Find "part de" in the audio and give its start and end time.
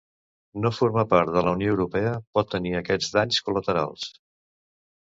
1.11-1.43